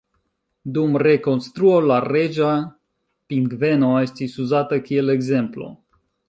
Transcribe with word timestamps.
Dum 0.77 0.95
rekonstruo 1.07 1.73
la 1.91 1.97
reĝa 2.05 2.47
pingveno 3.33 3.91
estis 4.07 4.35
uzata 4.47 4.81
kiel 4.89 5.15
ekzemplo. 5.17 5.71